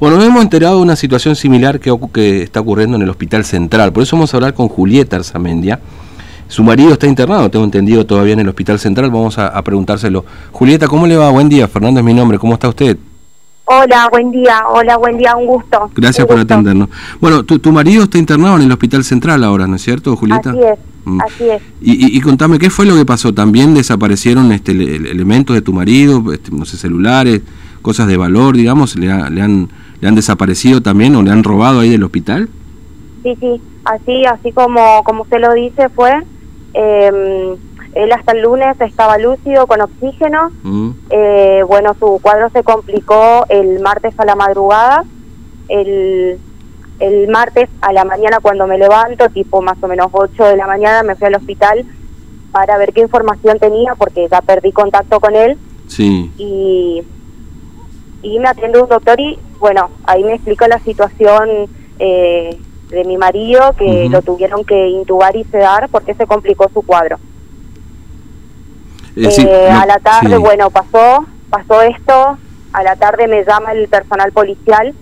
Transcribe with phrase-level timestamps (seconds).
[0.00, 3.44] Bueno, nos hemos enterado de una situación similar que, que está ocurriendo en el Hospital
[3.44, 3.92] Central.
[3.92, 5.80] Por eso vamos a hablar con Julieta Arzamendia.
[6.46, 9.10] Su marido está internado, tengo entendido, todavía en el Hospital Central.
[9.10, 10.24] Vamos a, preguntárselo.
[10.52, 11.30] Julieta, ¿cómo le va?
[11.30, 11.66] Buen día.
[11.66, 12.38] Fernando es mi nombre.
[12.38, 12.96] ¿Cómo está usted?
[13.64, 14.62] Hola, buen día.
[14.68, 15.34] Hola, buen día.
[15.36, 15.90] Un gusto.
[15.96, 16.88] Gracias por atendernos.
[17.20, 20.50] Bueno, tu, tu marido está internado en el Hospital Central ahora, ¿no es cierto, Julieta?
[20.50, 20.78] Así es.
[21.04, 21.20] Mm.
[21.20, 21.62] Así es.
[21.82, 23.34] Y, y, contame, ¿qué fue lo que pasó?
[23.34, 27.42] ¿También desaparecieron este, elementos de tu marido, este, no sé, celulares,
[27.82, 28.96] cosas de valor, digamos?
[28.96, 29.68] ¿Le, le, han,
[30.00, 32.48] ¿Le han desaparecido también o le han robado ahí del hospital?
[33.22, 36.12] Sí, sí, así, así como, como usted lo dice, fue.
[36.74, 37.56] Eh,
[37.94, 40.50] él hasta el lunes estaba lúcido con oxígeno.
[40.62, 40.90] Mm.
[41.10, 45.04] Eh, bueno, su cuadro se complicó el martes a la madrugada.
[45.68, 46.38] El,
[47.00, 50.66] el martes a la mañana cuando me levanto, tipo más o menos 8 de la
[50.66, 51.84] mañana, me fui al hospital
[52.52, 55.58] para ver qué información tenía porque ya perdí contacto con él.
[55.86, 56.30] Sí.
[56.38, 57.02] Y,
[58.22, 62.58] y me atiende un doctor y bueno, ahí me explica la situación eh,
[62.90, 67.18] de mi marido que lo tuvieron que intubar y sedar porque se complicó su cuadro.
[69.16, 72.38] Eh, a la tarde, bueno, pasó, pasó esto,
[72.72, 74.94] a la tarde me llama el personal policial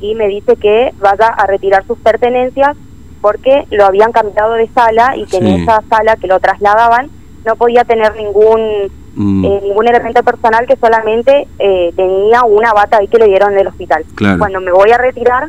[0.00, 2.76] y me dice que vaya a retirar sus pertenencias
[3.22, 7.08] porque lo habían cambiado de sala y que en esa sala que lo trasladaban
[7.46, 9.44] no podía tener ningún mm.
[9.44, 13.68] eh, ningún elemento personal que solamente eh, tenía una bata ahí que le dieron del
[13.68, 14.04] hospital.
[14.38, 15.48] Cuando me voy a retirar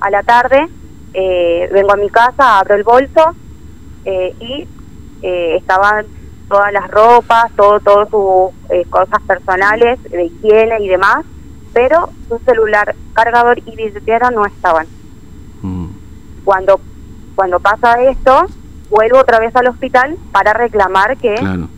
[0.00, 0.68] a la tarde,
[1.14, 3.34] vengo a mi casa, abro el bolso
[4.04, 4.66] y
[5.22, 6.06] estaban
[6.52, 11.24] todas las ropas, todo, todas sus eh, cosas personales de higiene y demás,
[11.72, 14.86] pero su celular, cargador y billetera no estaban.
[15.62, 15.86] Mm.
[16.44, 16.78] Cuando,
[17.34, 18.46] cuando pasa esto,
[18.92, 21.34] vuelvo otra vez al hospital para reclamar que,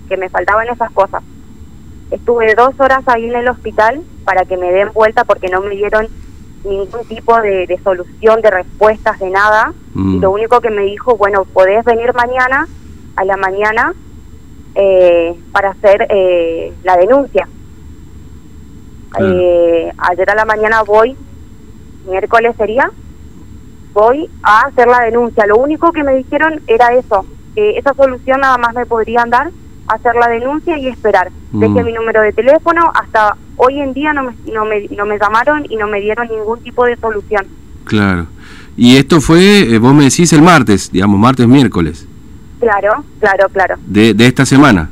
[0.08, 1.22] que me faltaban esas cosas.
[2.10, 5.76] Estuve dos horas ahí en el hospital para que me den vuelta porque no me
[5.76, 6.08] dieron
[6.64, 9.72] ningún tipo de, solución, de respuestas, de nada.
[9.94, 10.34] Y lo mm.
[10.34, 12.66] único que me dijo, bueno, podés venir mañana,
[13.16, 13.94] a la mañana,
[14.74, 17.48] eh, para hacer eh, la denuncia.
[19.20, 21.16] Eh, ayer a la mañana voy,
[22.08, 22.90] miércoles sería,
[23.94, 25.46] voy a hacer la denuncia.
[25.46, 27.24] Lo único que me dijeron era eso,
[27.54, 29.50] que esa solución nada más me podrían dar,
[29.86, 31.30] hacer la denuncia y esperar.
[31.52, 31.60] Mm.
[31.60, 35.18] Dejé mi número de teléfono, hasta hoy en día no me, no, me, no me
[35.18, 37.46] llamaron y no me dieron ningún tipo de solución.
[37.84, 38.26] Claro.
[38.76, 42.06] Y esto fue, vos me decís el martes, digamos, martes, miércoles.
[42.58, 43.76] Claro, claro, claro.
[43.86, 44.90] De, de esta semana.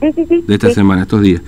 [0.00, 0.44] Sí, sí, sí.
[0.46, 1.42] De esta semana, estos días.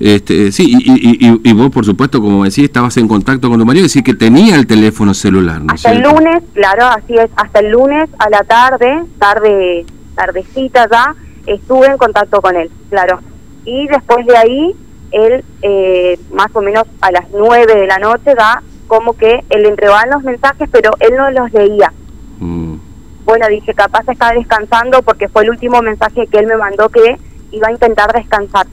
[0.00, 3.64] Este, sí, y, y, y, vos, por supuesto, como decís, estabas en contacto con tu
[3.64, 5.60] marido, decir que tenía el teléfono celular.
[5.60, 10.88] ¿no hasta el lunes, claro, así es, hasta el lunes a la tarde, tarde, tardecita
[10.90, 11.14] ya,
[11.46, 13.20] estuve en contacto con él, claro.
[13.64, 14.74] Y después de ahí,
[15.12, 19.64] él, eh, más o menos a las nueve de la noche, da como que él
[19.64, 21.92] entregaba los mensajes, pero él no los leía.
[22.40, 22.74] Mm
[23.24, 27.16] bueno, dije, capaz está descansando porque fue el último mensaje que él me mandó que
[27.52, 28.66] iba a intentar descansar.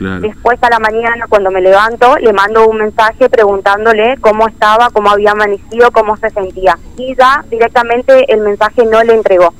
[0.00, 5.10] Después a la mañana cuando me levanto le mando un mensaje preguntándole cómo estaba, cómo
[5.10, 6.78] había amanecido, cómo se sentía.
[6.96, 9.52] Y ya directamente el mensaje no le entregó.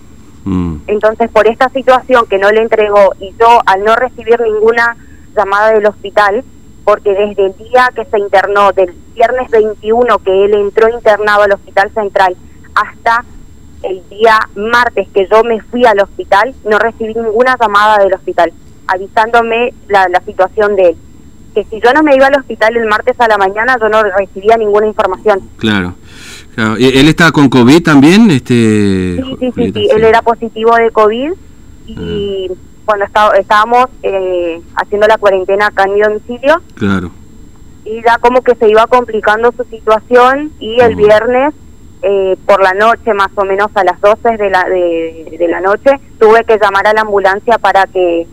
[0.45, 0.77] Mm.
[0.87, 4.97] Entonces por esta situación que no le entregó y yo al no recibir ninguna
[5.37, 6.43] llamada del hospital,
[6.85, 11.53] porque desde el día que se internó, del viernes 21 que él entró internado al
[11.53, 12.35] hospital central,
[12.75, 13.25] hasta
[13.83, 18.53] el día martes que yo me fui al hospital, no recibí ninguna llamada del hospital
[18.91, 20.97] avisándome la, situación de él.
[21.55, 24.03] Que si yo no me iba al hospital el martes a la mañana, yo no
[24.03, 25.41] recibía ninguna información.
[25.57, 25.95] Claro.
[26.57, 28.31] ¿Él estaba con COVID también?
[28.31, 29.17] Este...
[29.17, 31.33] Sí, sí, sí, sí, él era positivo de COVID
[31.87, 32.55] y ah.
[32.85, 33.07] cuando
[33.39, 36.61] estábamos eh, haciendo la cuarentena acá en mi domicilio.
[36.75, 37.11] Claro.
[37.85, 41.55] Y ya como que se iba complicando su situación y el viernes
[42.03, 45.91] eh, por la noche, más o menos a las 12 de la, de, la noche,
[46.19, 48.27] tuve que llamar a la ambulancia para que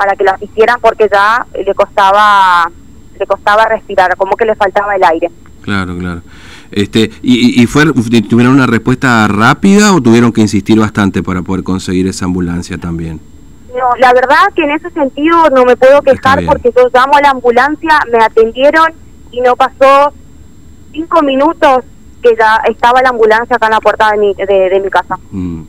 [0.00, 2.70] para que la hicieran porque ya le costaba
[3.18, 5.30] le costaba respirar, como que le faltaba el aire.
[5.60, 6.22] Claro, claro.
[6.70, 7.84] Este, y, y fue,
[8.22, 13.20] ¿Tuvieron una respuesta rápida o tuvieron que insistir bastante para poder conseguir esa ambulancia también?
[13.76, 17.20] No, la verdad que en ese sentido no me puedo quejar porque yo llamo a
[17.20, 18.94] la ambulancia, me atendieron
[19.30, 20.14] y no pasó
[20.92, 21.84] cinco minutos
[22.22, 25.18] que ya estaba la ambulancia acá en la puerta de mi, de, mi casa.
[25.30, 25.62] Mm,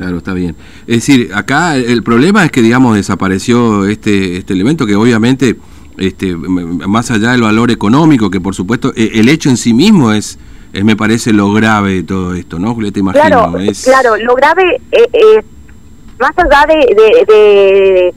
[0.00, 0.56] claro, está bien.
[0.86, 5.56] Es decir, acá el problema es que, digamos, desapareció este, este elemento que obviamente,
[5.98, 10.12] este, más allá del valor económico, que por supuesto e, el hecho en sí mismo
[10.12, 10.38] es,
[10.72, 12.98] es me parece lo grave de todo esto, ¿no, Julieta?
[12.98, 15.44] Imagino, claro, claro, lo grave es, eh,
[16.18, 18.14] más allá de, de, de,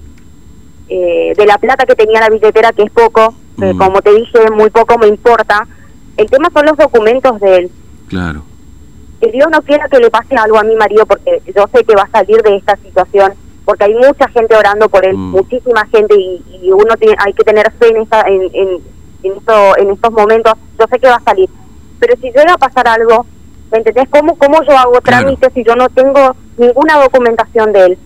[0.88, 3.77] eh, de la plata que tenía la billetera, que es poco, mm.
[3.77, 5.68] como te dije, muy poco me importa.
[6.15, 7.71] El tema son los documentos de él.
[8.07, 8.52] Claro.
[9.23, 11.95] Que Dios no quiera que le pase algo a mi marido porque yo sé que
[11.95, 13.31] va a salir de esta situación,
[13.63, 15.31] porque hay mucha gente orando por él, mm.
[15.31, 18.81] muchísima gente y, uno tiene, hay que tener fe en, esta, en, en,
[19.23, 20.53] esto, en estos momentos.
[20.77, 21.49] Yo sé que va a salir.
[21.99, 23.25] Pero si llega a pasar algo,
[23.71, 24.09] ¿me entendés?
[24.09, 27.97] ¿Cómo, cómo yo hago trámites si yo no tengo ninguna documentación de él?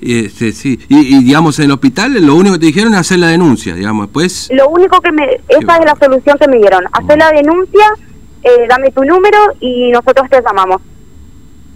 [0.00, 0.80] Este, sí.
[0.88, 4.06] Y, digamos, en el hospital lo único que te dijeron es hacer la denuncia, digamos,
[4.06, 4.48] después...
[4.52, 5.24] Lo único que me...
[5.48, 6.84] Esa es la solución que me dieron.
[6.92, 7.86] Hacer la denuncia,
[8.42, 10.80] eh, dame tu número y nosotros te llamamos.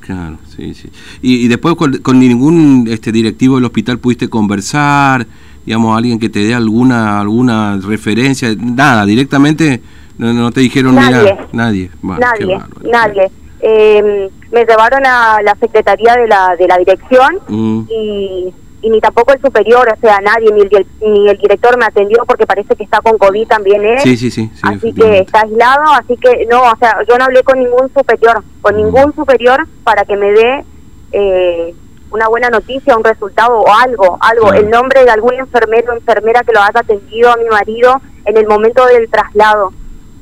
[0.01, 0.91] Claro, sí, sí.
[1.23, 5.27] Y, después con, ningún este directivo del hospital pudiste conversar,
[5.65, 9.81] digamos, alguien que te dé alguna alguna referencia, nada, directamente
[10.19, 11.49] no, te dijeron nada.
[11.53, 11.91] Nadie.
[12.03, 13.31] nadie, nadie.
[13.63, 17.81] Eh, me llevaron a la secretaría de la, de la dirección mm.
[17.91, 18.53] y,
[18.89, 22.47] ni tampoco el superior, o sea, nadie, ni el, ni el director me atendió porque
[22.47, 23.99] parece que está con COVID también él.
[24.01, 24.51] Sí, sí, sí.
[24.63, 28.43] así que está aislado, así que no, o sea, yo no hablé con ningún superior,
[28.63, 28.79] con mm.
[28.79, 30.65] ningún superior para que me dé
[31.13, 31.75] eh,
[32.11, 36.43] una buena noticia, un resultado o algo, algo, el nombre de algún enfermero o enfermera
[36.43, 39.73] que lo haya atendido a mi marido en el momento del traslado.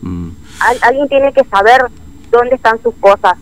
[0.02, 0.30] Mm.
[0.82, 1.82] alguien tiene que saber
[2.30, 3.34] dónde están sus cosas.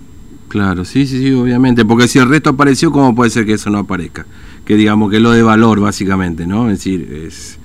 [0.49, 3.69] Claro, sí, sí, sí, obviamente, porque si el resto apareció, ¿cómo puede ser que eso
[3.69, 4.27] no aparezca?
[4.67, 6.69] Que digamos que es lo de valor, básicamente, ¿no?
[6.69, 7.59] Es decir, es,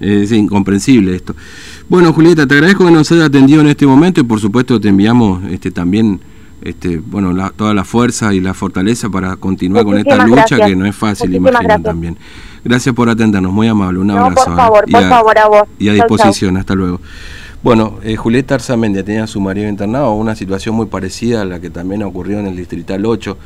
[0.00, 1.36] es incomprensible esto.
[1.88, 4.88] Bueno, Julieta, te agradezco que nos hayas atendido en este momento y por supuesto te
[4.88, 6.20] enviamos este también
[6.62, 10.86] este bueno toda la fuerza y la fortaleza para continuar con esta lucha que no
[10.86, 12.18] es fácil, imagino también.
[12.64, 14.44] Gracias por atendernos, muy amable, un abrazo.
[14.44, 14.56] por ¿eh?
[14.56, 15.62] favor, por favor, a vos.
[15.78, 17.00] Y a disposición, hasta luego.
[17.62, 21.60] Bueno, eh, Julieta Arzamendia tenía a su marido internado, una situación muy parecida a la
[21.60, 23.38] que también ocurrió en el Distrital 8.